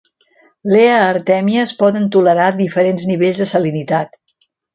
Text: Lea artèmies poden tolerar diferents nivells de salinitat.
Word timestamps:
Lea 0.75 0.95
artèmies 1.09 1.73
poden 1.81 2.07
tolerar 2.17 2.49
diferents 2.63 3.07
nivells 3.13 3.43
de 3.45 3.49
salinitat. 3.53 4.19